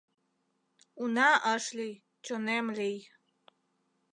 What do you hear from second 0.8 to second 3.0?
Уна ыш лий, чонем лий.